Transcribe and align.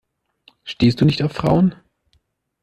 Stehst 0.63 0.99
du 0.99 1.05
nicht 1.05 1.21
auf 1.21 1.31
Frauen? 1.33 1.75